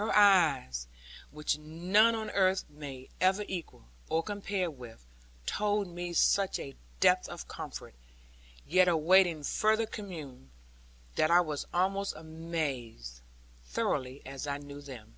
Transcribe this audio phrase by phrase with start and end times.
[0.00, 0.86] Her eyes,
[1.30, 5.04] which none on earth may ever equal, or compare with,
[5.44, 7.94] told me such a depth of comfort,
[8.66, 10.52] yet awaiting further commune,
[11.16, 13.20] that I was almost amazed,
[13.66, 15.16] thoroughly as I knew them.